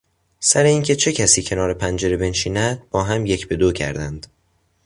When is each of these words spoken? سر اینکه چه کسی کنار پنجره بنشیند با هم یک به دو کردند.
سر 0.39 0.63
اینکه 0.63 0.95
چه 0.95 1.11
کسی 1.13 1.43
کنار 1.43 1.73
پنجره 1.73 2.17
بنشیند 2.17 2.89
با 2.91 3.03
هم 3.03 3.25
یک 3.25 3.47
به 3.47 3.55
دو 3.55 3.71
کردند. 3.71 4.27